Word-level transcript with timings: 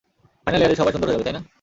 Final 0.43 0.61
ইয়ারে 0.61 0.79
সবাই 0.79 0.91
সুন্দর 0.93 1.07
হয়ে 1.07 1.15
যাবে, 1.19 1.25
তাই 1.27 1.35
না? 1.37 1.41